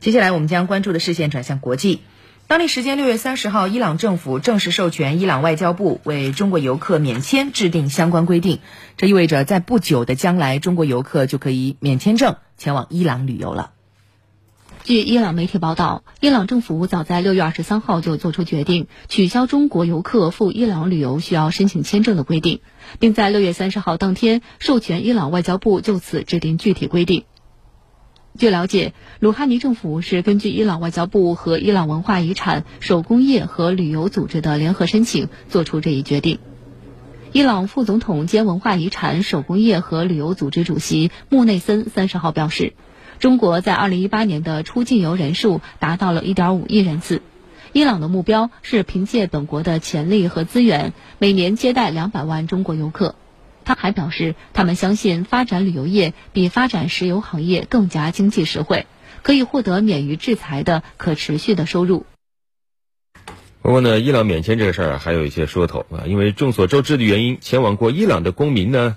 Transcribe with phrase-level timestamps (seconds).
[0.00, 2.00] 接下来我们将关注的视线转向国际。
[2.46, 8.60] 当地时间六月三十号，伊朗政府正式授权伊朗外交部为中国游客免签制定相关规定，
[8.96, 13.72] 这意味着在不久的将来，中国游客就可以免签证前往伊朗旅游了。
[14.84, 22.60] 据伊朗媒体报道，伊朗政府早在六月二十三号就做出决定，取消中国游客赴伊朗旅游需要申请签证的规定，
[22.98, 27.24] 并在六月三十号当天授权伊朗外交部就此制定具体规定。
[28.38, 36.38] 据了解，鲁哈尼政府是根据伊朗外交部和伊朗文化遗产、手工业和旅游组织的联合申请做出这一决定。
[37.32, 42.74] 伊朗副总统兼文化遗产、手工业和旅游组织主席穆内森三十号表示，
[43.18, 47.22] 中国在二零一八年的出境游人数达到了一点五亿人次。
[47.72, 53.16] 伊朗的目标是凭借本国的潜力和资源，每年接待两百万中国游客。
[53.68, 58.86] 他还表示，他们相信发展旅游业比发展石油行业更加经济实惠，
[59.20, 62.06] 可以获得免于制裁的可持续的收入。
[63.60, 68.96] 不过呢，伊朗免签这个事儿还有一些说头啊，因为众所周知的原因，前往过伊朗的公民呢，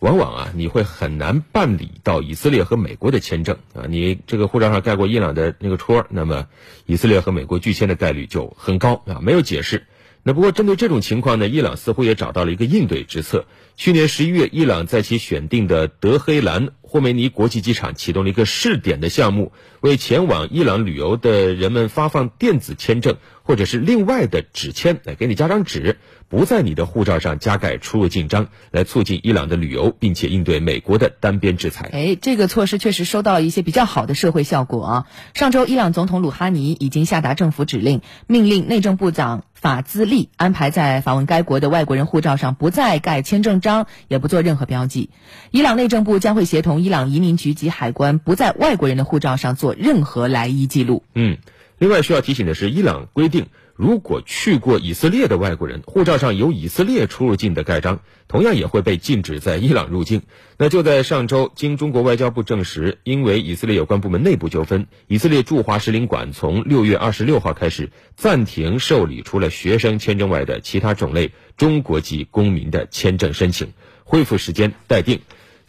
[0.00, 6.46] 往往啊你会很难办理到以色列和美国的签证啊，你这个护照上盖过伊朗的那个戳，那么
[6.84, 9.86] 以色列和美国拒签的概率就很高啊，没有解释。
[10.22, 13.46] 那不过针对这种情况呢，伊朗似乎也找到了一个应对之策。
[13.76, 25.96] 去年十一月，伊朗在其选定的德黑兰霍梅尼国际机场启动了一个试点的项目，为前往伊朗旅游的人们发放电子签证，或者是另外的纸签，来给你加张纸，
[26.28, 31.88] 不在你的护照上加盖出入境章，来促进伊朗的旅游，并且应对美国的单边制裁。
[31.94, 35.06] 哎，这个措施确实收到了一些比较好的社会效果啊。
[35.32, 43.86] 上周，伊朗总统鲁哈尼已经下达政府指令，命令内政部长法资历安排在访问该国的外国人护照上不再盖签证章。
[44.08, 45.10] 也不做任何标记，
[45.50, 51.04] 伊朗内政部将会协同伊朗移民局及海关，不在外国人的护照上做任何来伊记录。
[51.14, 51.38] 嗯，
[51.78, 53.46] 另外需要提醒的是，伊朗规定，
[53.80, 60.20] 如果去过以色列的外国人护照上有以色列出入境的盖章，同样也会被禁止在伊朗入境。
[60.58, 71.32] 那就在上周，经中国外交部证实，因为以色列有关部门内部纠纷，以色列驻华使领馆从六月二十六号开始暂停受理除了学生签证外的其他种类。
[71.56, 73.72] 中国籍公民的签证申请
[74.04, 75.20] 恢复时间待定，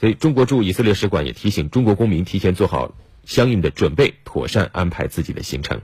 [0.01, 5.81] 所以中国驻以色列使馆也提醒中国公民提前做好相应的准备，妥善安排自己的行程。